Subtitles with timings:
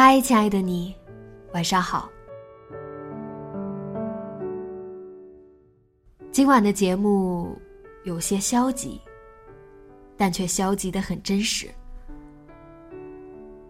[0.00, 0.94] 嗨，亲爱的你，
[1.52, 2.08] 晚上好。
[6.30, 7.60] 今晚的节目
[8.04, 9.00] 有些消极，
[10.16, 11.66] 但却消极的很真实。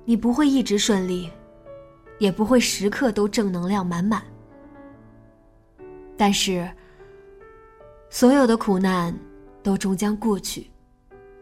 [0.04, 1.30] 你不会一直顺利，
[2.18, 4.22] 也不会时刻都正能量满满。
[6.14, 6.70] 但是，
[8.10, 9.18] 所有的苦难
[9.62, 10.70] 都终将过去，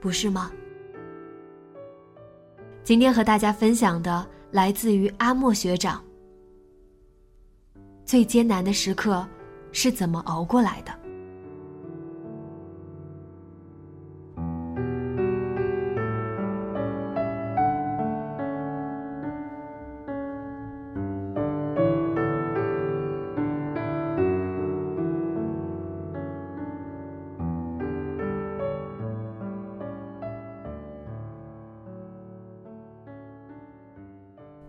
[0.00, 0.52] 不是吗？
[2.84, 4.24] 今天和大家分享的。
[4.50, 6.02] 来自于阿莫学长。
[8.05, 9.27] 最艰难的时刻
[9.72, 11.05] 是怎么熬过来的？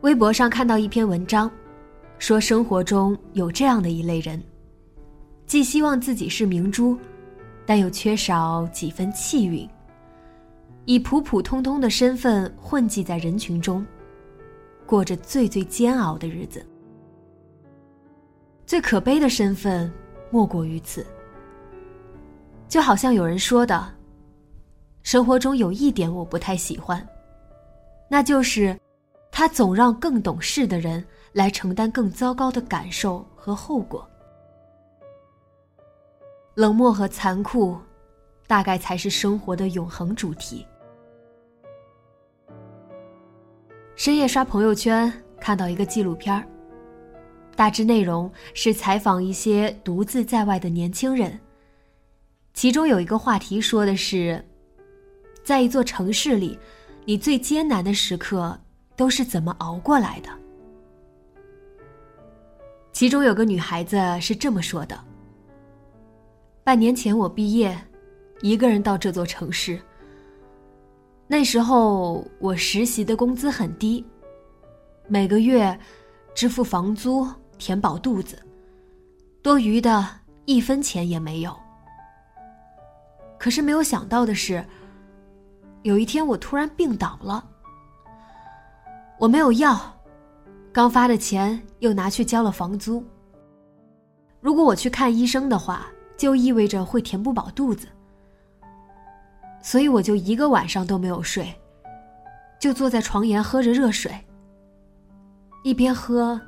[0.08, 1.52] 微博上看到一篇文章，
[2.18, 4.42] 说生活中有这样的一类人，
[5.46, 6.98] 既希望自己是明珠，
[7.66, 9.70] 但又缺少几分气韵，
[10.86, 13.86] 以普普通通的身份混迹在人群中，
[14.86, 16.66] 过着最最煎熬的日子。
[18.66, 19.92] 最可悲的身份
[20.32, 21.06] 莫过于此。
[22.70, 23.94] 就好像有人说的，
[25.04, 27.06] 生活中有一点我不太喜欢，
[28.10, 28.74] 那就是。
[29.38, 34.10] 他总让更懂事的人来承担更糟糕的感受和后果。
[36.56, 37.78] 冷漠和残酷，
[38.48, 40.66] 大概才是生活的永恒主题。
[43.96, 46.44] 深夜刷朋友圈，看到一个纪录片儿，
[47.56, 51.40] 大致内容是采访一些独自在外的年轻人。
[52.56, 54.44] 其中有一个话题说的是，
[55.44, 56.58] 在一座城市里，
[57.06, 58.60] 你最艰难的时刻。
[58.98, 60.30] 都是怎么熬过来的？
[62.92, 65.00] 其中有个女孩子是这么说的
[66.66, 67.80] ：“半年前我毕业，
[68.42, 69.80] 一个人到这座城市。
[71.28, 74.04] 那时候我实习的工资很低，
[75.08, 75.80] 每个月
[76.34, 77.28] 支付房租
[77.60, 78.42] 填饱肚子，
[79.44, 80.08] 多余的
[80.46, 81.56] 一分钱也没有。
[83.38, 84.66] 可是没有想到的是，
[85.84, 87.48] 有一天我突然病倒了。”
[89.20, 89.80] 我没有药，
[90.72, 93.04] 刚发的钱又拿去交了房租。
[94.40, 97.88] 如果我去看医生的话，就意味着会填不饱肚子，
[99.62, 101.52] 所以我就一个晚上都没有睡，
[102.60, 104.16] 就坐在床沿喝着热水，
[105.64, 106.40] 一边喝，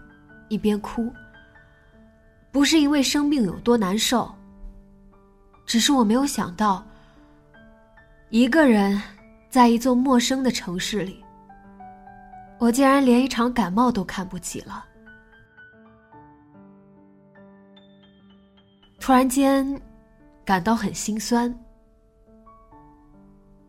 [0.47, 1.11] 一边哭。
[2.51, 4.31] 不是因为生病有多难受，
[5.65, 6.85] 只是我没有想到，
[8.29, 9.01] 一个人
[9.49, 11.23] 在一座陌生的城市里。
[12.59, 14.85] 我竟然连一场感冒都看不起了。
[18.99, 19.81] 突然间，
[20.43, 21.57] 感到很心酸。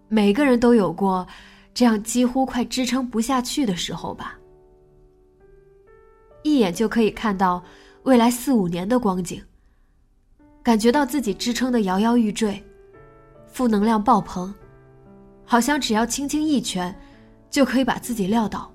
[0.09, 1.25] 每个人都有过
[1.73, 4.37] 这样几乎快支撑不下去的时候吧？
[6.43, 7.63] 一眼就可以看到
[8.03, 9.41] 未来四五年的光景，
[10.65, 12.61] 感觉到自己支撑的摇摇欲坠，
[13.47, 14.53] 负能量爆棚，
[15.45, 16.93] 好像只要轻轻一拳，
[17.49, 18.71] 就可以把自己撂倒。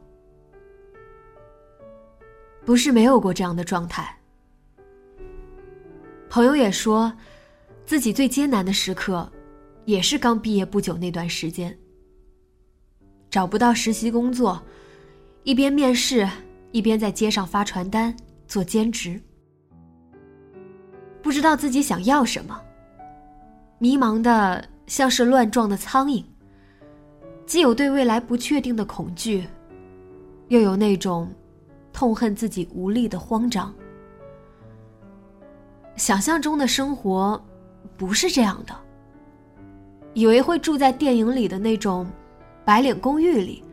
[2.65, 4.17] 不是没有过这样的状态。
[6.29, 7.13] 朋友也说，
[7.85, 9.31] 自己最艰难的时刻，
[9.85, 11.77] 也是刚毕业不久那段时间。
[13.29, 14.61] 找不到实习工作，
[15.43, 16.27] 一边面试，
[16.71, 18.15] 一边在街上发传单
[18.47, 19.21] 做兼职。
[21.21, 22.59] 不知道自己想要什么，
[23.77, 26.23] 迷茫的像是乱撞的苍蝇，
[27.45, 29.45] 既有对未来不确定的恐惧。
[30.49, 31.31] 又有那种
[31.95, 33.73] 痛恨自己无力的慌张。
[35.95, 37.41] 想象中的生活
[37.95, 38.75] 不是这样的，
[40.13, 42.05] 以为会住在电影里的那种
[42.65, 43.63] 白领公寓里，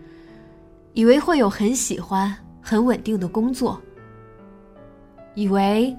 [0.93, 3.83] 以为会有很喜欢、很稳定的工作，
[5.35, 5.95] 以为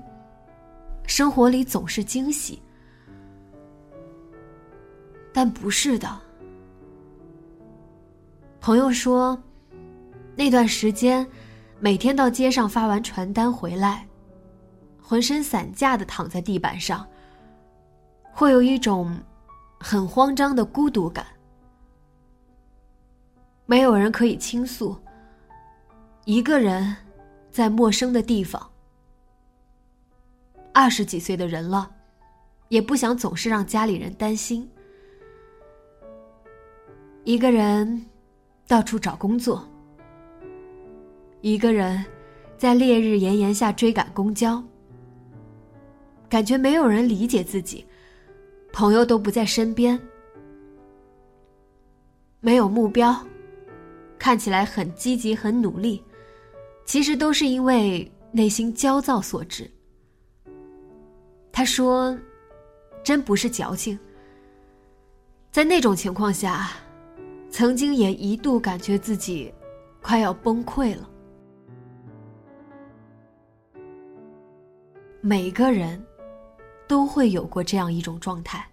[1.05, 2.61] 生活里总是惊喜，
[5.33, 6.07] 但不是的。
[8.61, 9.37] 朋友说，
[10.37, 11.27] 那段时间
[11.83, 14.07] 每天到街上发完传单回来。
[15.01, 17.05] 浑身散架的躺在地板上，
[18.31, 19.13] 会有一种
[19.81, 21.25] 很慌张的孤独感。
[23.65, 24.95] 没有人可以倾诉，
[26.23, 26.95] 一个人
[27.51, 28.71] 在陌生的地方。
[30.73, 31.91] 二十几岁的人了，
[32.69, 34.71] 也不想总是让家里人担心。
[37.25, 38.05] 一个人
[38.69, 39.67] 到处找工作，
[41.43, 42.01] 一个人
[42.57, 44.63] 在烈日炎炎下追赶公交。
[46.29, 47.85] 感觉没有人理解自己，
[48.71, 49.99] 朋友都不在身边，
[52.39, 53.13] 没有目标，
[54.17, 56.01] 看起来很积极很努力，
[56.85, 59.69] 其实都是因为内心焦躁所致。
[61.51, 62.17] 他说
[63.03, 63.99] ：“真不是矫情。”
[65.51, 66.69] 在那种情况下，
[67.49, 69.53] 曾经也一度感觉自己
[70.01, 71.09] 快要崩溃了。
[75.25, 75.99] 每个人。
[76.85, 78.63] 都会有过这样一种状态，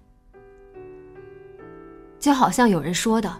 [2.18, 3.34] 就好像有人说的：“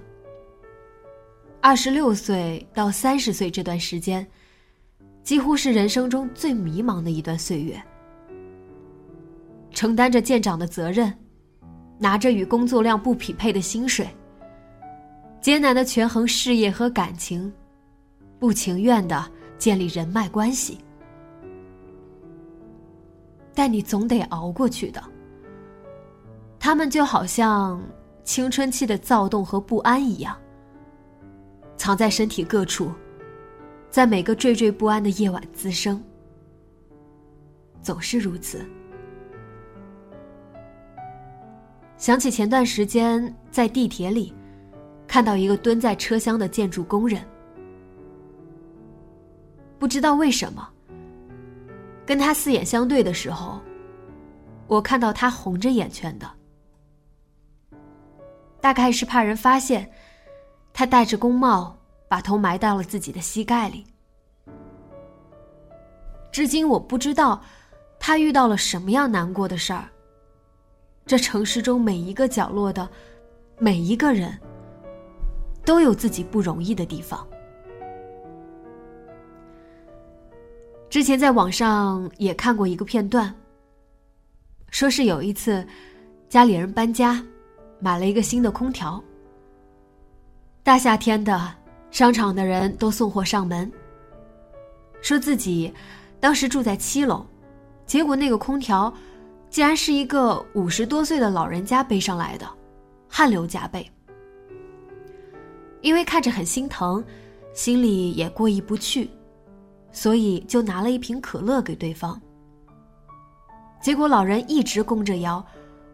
[1.61, 4.27] 二十六岁到三十岁这段时间，
[5.25, 7.83] 几乎是人生中最迷茫的一段岁月，
[9.73, 11.13] 承担着舰长的责任，
[11.99, 14.09] 拿着与工作量不匹配的薪水，
[15.43, 17.53] 艰难的权衡事业和感情，
[18.39, 20.79] 不情愿的建立人脉关系。”
[23.55, 25.03] 但你总得熬过去的。
[26.59, 27.83] 他们就好像
[28.23, 30.37] 青春期的躁动和不安一样，
[31.77, 32.93] 藏在身体各处，
[33.91, 36.03] 在每个惴惴不安的夜晚滋生，
[37.83, 38.65] 总是如此。
[41.97, 44.33] 想起前段时间在地铁里，
[45.07, 47.23] 看到一个蹲在车厢的建筑工人，
[49.79, 50.69] 不知道为什么。
[52.11, 53.61] 跟他四眼相对的时候，
[54.67, 56.29] 我看到他红着眼圈的，
[58.61, 59.89] 大概是怕人发现，
[60.73, 61.79] 他戴着工帽，
[62.09, 63.87] 把头埋到了自己的膝盖里。
[66.33, 67.41] 至今我不知道
[68.01, 69.89] 他遇到了什么样难过的事儿。
[71.07, 72.91] 这城市中每一个角落的
[73.57, 74.37] 每一个人，
[75.65, 77.25] 都有自己不容易的地方。
[80.91, 83.33] 之前在网上也看过一个片段，
[84.71, 85.65] 说是有一次，
[86.29, 87.25] 家里人搬家，
[87.79, 89.01] 买了一个新的空调。
[90.65, 91.55] 大夏天的，
[91.93, 93.71] 商场的人都送货上门，
[95.01, 95.73] 说自己
[96.19, 97.25] 当时住在七楼，
[97.87, 98.93] 结果那个空调，
[99.49, 102.45] 竟然是一个五十多岁的老人家背上来的，
[103.09, 103.89] 汗流浃背。
[105.83, 107.03] 因为看着很心疼，
[107.55, 109.09] 心里也过意不去。
[109.93, 112.21] 所以就拿了一瓶可乐给对方。
[113.81, 115.45] 结果老人一直弓着腰，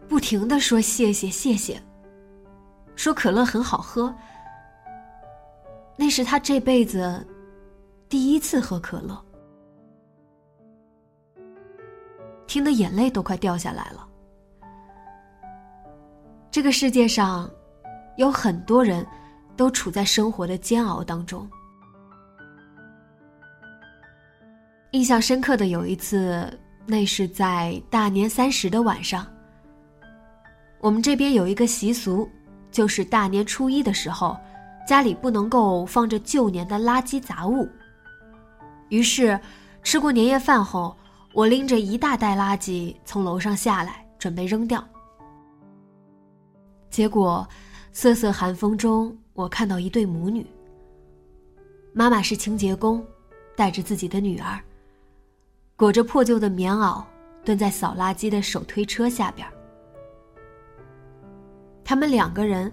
[0.09, 1.81] 不停的说谢谢谢谢，
[2.95, 4.15] 说可乐很好喝。
[5.97, 7.26] 那是他这辈子
[8.09, 9.25] 第一次喝可乐，
[12.47, 14.07] 听得眼泪都快掉下来了。
[16.50, 17.50] 这个世界上，
[18.17, 19.07] 有很多人
[19.57, 21.49] 都处在生活的煎熬当中。
[24.93, 26.49] 印象深刻的有一次，
[26.87, 29.26] 那是在大年三十的晚上。
[30.81, 32.28] 我们这边有一个习俗，
[32.71, 34.37] 就是大年初一的时候，
[34.87, 37.69] 家里不能够放着旧年的垃圾杂物。
[38.88, 39.38] 于是，
[39.83, 40.97] 吃过年夜饭后，
[41.33, 44.83] 我拎着一大袋垃圾从楼上下来，准备扔掉。
[46.88, 47.47] 结果，
[47.93, 50.47] 瑟瑟寒风中，我看到一对母女。
[51.93, 53.05] 妈妈是清洁工，
[53.57, 54.59] 带着自己的女儿。
[55.76, 57.04] 裹着破旧的棉袄，
[57.45, 59.47] 蹲在扫垃圾的手推车下边。
[61.85, 62.73] 他们两个人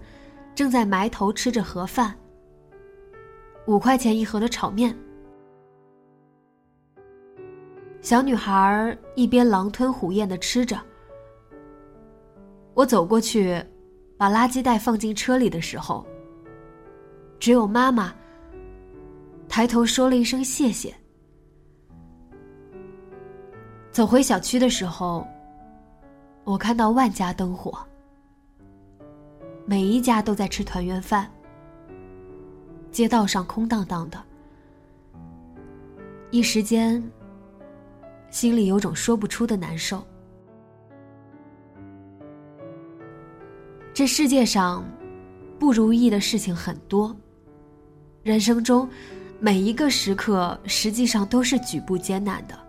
[0.55, 2.15] 正在埋头吃着盒饭，
[3.67, 4.95] 五块钱一盒的炒面。
[8.01, 10.79] 小女孩一边狼吞虎咽的吃着。
[12.74, 13.62] 我走过去，
[14.17, 16.05] 把垃圾袋放进车里的时候，
[17.38, 18.13] 只有妈妈。
[19.50, 20.93] 抬头说了一声谢谢。
[23.93, 25.23] 走回小区的时候，
[26.45, 27.77] 我看到万家灯火，
[29.67, 31.29] 每一家都在吃团圆饭。
[32.89, 34.19] 街道上空荡荡的，
[36.31, 37.03] 一时间，
[38.31, 40.03] 心里有种说不出的难受。
[43.93, 44.83] 这世界上，
[45.59, 47.15] 不如意的事情很多。
[48.23, 48.89] 人生中，
[49.39, 52.62] 每一个时刻实际上都是举步艰难的。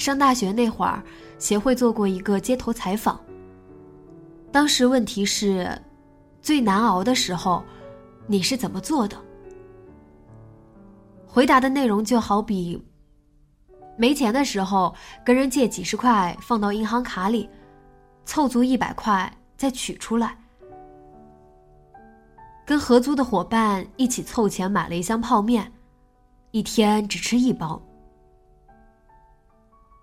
[0.00, 1.02] 上大学那会儿，
[1.38, 3.20] 协会做过一个街头采访。
[4.50, 5.70] 当时问题是，
[6.40, 7.62] 最难熬的时候，
[8.26, 9.16] 你是怎么做的？
[11.26, 12.82] 回答的内容就好比，
[13.96, 14.92] 没钱的时候
[15.24, 17.48] 跟人借几十块放到银行卡里。
[18.26, 20.38] 凑足一百块再取出来，
[22.64, 25.72] 跟合租的伙伴一起凑钱买了一箱泡面，
[26.52, 27.82] 一天只吃一包。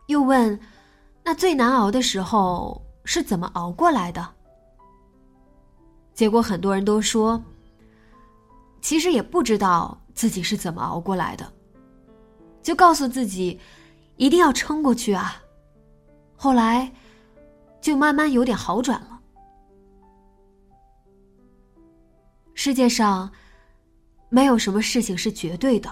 [0.08, 0.60] 又问，
[1.24, 4.28] 那最难熬的时候是怎么熬过来的？
[6.14, 7.42] 结果很多人都说，
[8.82, 11.50] 其实也不知道自己是怎么熬过来的，
[12.62, 13.60] 就告诉自己
[14.18, 15.42] 一定要撑过去啊。
[16.36, 16.92] 后来。
[17.80, 19.22] 就慢慢有点好转了。
[22.54, 23.32] 世界上
[24.28, 25.90] 没有什么事情是绝对的，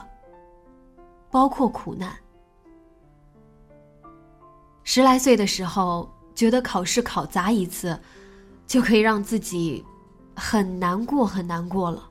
[1.31, 2.13] 包括苦难。
[4.87, 7.99] 十来岁的时候，觉得考试考砸一次，
[8.67, 9.83] 就可以让自己
[10.35, 12.07] 很难过很难过了。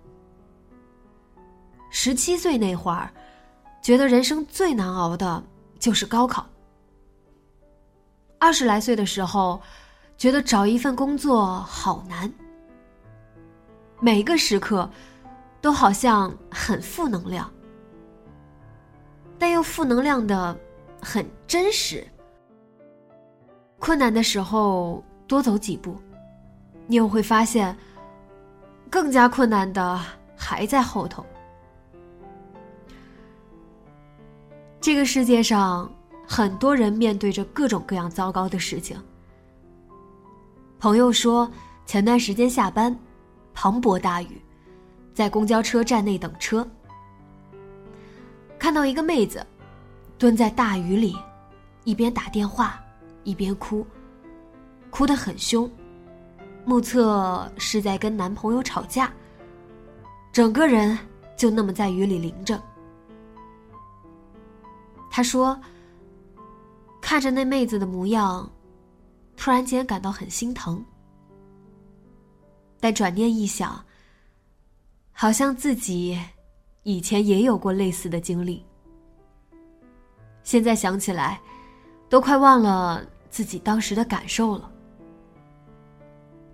[1.88, 3.08] 十七岁那会儿，
[3.80, 5.42] 觉得人生最难熬的
[5.78, 6.44] 就是高考。
[8.40, 9.62] 二十来岁的时候，
[10.18, 12.30] 觉得找一份工作好难。
[14.00, 14.90] 每个时刻，
[15.60, 17.48] 都好像很负能量，
[19.38, 20.58] 但又负能量的
[21.00, 22.04] 很真实。
[23.78, 25.96] 困难的时候多走几步，
[26.86, 27.76] 你又会发现，
[28.90, 30.00] 更加困难的
[30.36, 31.24] 还在后头。
[34.80, 35.90] 这个世界上。
[36.26, 38.96] 很多人面对着各种各样糟糕的事情。
[40.80, 41.48] 朋友说，
[41.84, 42.98] 前段时间下班，
[43.52, 44.40] 磅礴大雨，
[45.12, 46.66] 在公交车站内等车，
[48.58, 49.46] 看到一个妹子
[50.16, 51.14] 蹲在大雨里，
[51.84, 52.82] 一边打电话
[53.24, 53.86] 一边哭，
[54.90, 55.70] 哭得很凶，
[56.64, 59.12] 目测是在跟男朋友吵架，
[60.32, 60.96] 整个人
[61.36, 62.62] 就那么在雨里淋着。
[65.10, 65.58] 他说。
[67.06, 68.50] 看着那妹子的模样，
[69.36, 70.82] 突然间感到很心疼。
[72.80, 73.84] 但转念一想，
[75.12, 76.18] 好像自己
[76.82, 78.64] 以前也有过类似的经历。
[80.44, 81.38] 现在想起来，
[82.08, 84.70] 都快忘了自己当时的感受了。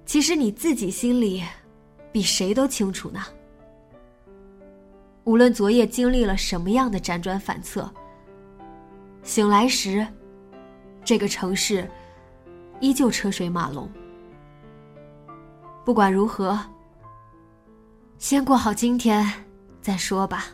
[0.06, 1.44] 其实你自己心里
[2.10, 3.20] 比谁都清楚呢。
[5.25, 7.92] 无论昨夜经历了什么样的辗转反侧，
[9.22, 10.06] 醒来时。
[11.04, 11.87] 这个城市
[12.80, 13.87] 依旧车水马龙。
[15.84, 16.58] 不管如何，
[18.16, 19.26] 先过好今天
[19.82, 20.46] 再说吧。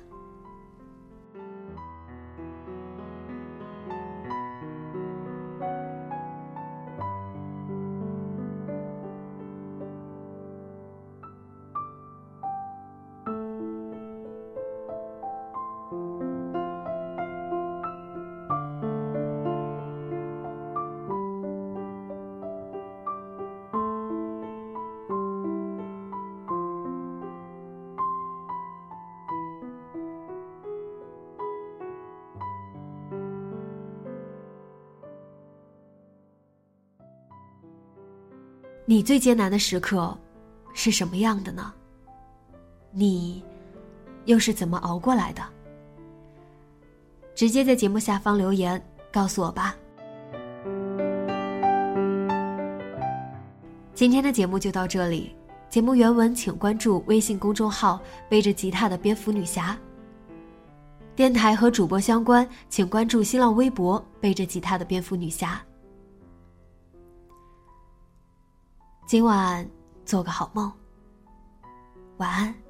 [38.88, 40.16] 你最艰难的时刻
[40.72, 41.74] 是什么样的呢？
[42.92, 43.42] 你
[44.26, 45.42] 又是怎么熬过来的？
[47.34, 48.80] 直接在节目下方留言
[49.12, 49.74] 告诉我吧。
[53.92, 55.34] 今天的节目就到这里，
[55.68, 58.00] 节目原文请关注微信公众号
[58.30, 59.76] “背着吉他的蝙蝠女侠”。
[61.16, 65.60] 电台和主播相关，请关注新浪微博“背着吉他的蝙蝠女侠”。
[69.06, 69.64] 今晚
[70.04, 70.72] 做个好梦，
[72.16, 72.65] 晚安。